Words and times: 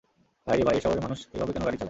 ভাইরে 0.47 0.63
ভাই, 0.63 0.75
এ 0.77 0.81
শহরের 0.81 1.01
মানুষ 1.01 1.19
এভাবে 1.33 1.51
কেন 1.53 1.63
গাড়ি 1.63 1.65
চালায়? 1.65 1.79